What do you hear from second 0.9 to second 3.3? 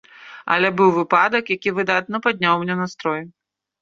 выпадак, які выдатна падняў мне настрой.